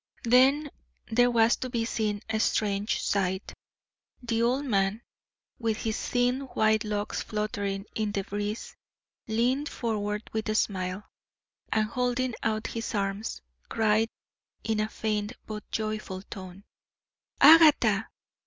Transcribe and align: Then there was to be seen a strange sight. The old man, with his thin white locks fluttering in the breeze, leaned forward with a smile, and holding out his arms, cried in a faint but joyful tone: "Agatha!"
Then 0.23 0.71
there 1.11 1.29
was 1.29 1.57
to 1.57 1.69
be 1.69 1.85
seen 1.85 2.21
a 2.27 2.39
strange 2.39 3.03
sight. 3.03 3.53
The 4.23 4.41
old 4.41 4.65
man, 4.65 5.03
with 5.59 5.83
his 5.83 6.03
thin 6.09 6.39
white 6.55 6.83
locks 6.83 7.21
fluttering 7.21 7.85
in 7.93 8.11
the 8.11 8.23
breeze, 8.23 8.75
leaned 9.27 9.69
forward 9.69 10.27
with 10.33 10.49
a 10.49 10.55
smile, 10.55 11.03
and 11.71 11.85
holding 11.85 12.33
out 12.41 12.65
his 12.65 12.95
arms, 12.95 13.41
cried 13.69 14.09
in 14.63 14.79
a 14.79 14.89
faint 14.89 15.33
but 15.45 15.69
joyful 15.69 16.23
tone: 16.23 16.63
"Agatha!" 17.39 18.07